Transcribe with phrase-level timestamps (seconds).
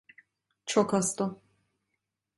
[0.65, 1.41] Çok hasta.